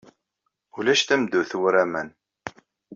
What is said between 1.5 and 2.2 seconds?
war aman.